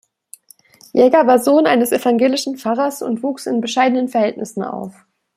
[0.93, 5.05] Jaeger war Sohn eines evangelischen Pfarrers und wuchs in bescheidenen Verhältnissen auf.